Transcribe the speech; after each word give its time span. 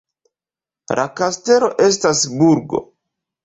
La 1.01 1.05
kastelo 1.21 1.71
estas 1.91 2.25
burgo. 2.43 2.85